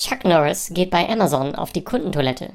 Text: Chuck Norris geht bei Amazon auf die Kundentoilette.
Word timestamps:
Chuck 0.00 0.24
Norris 0.24 0.70
geht 0.72 0.88
bei 0.90 1.06
Amazon 1.10 1.54
auf 1.54 1.72
die 1.72 1.84
Kundentoilette. 1.84 2.54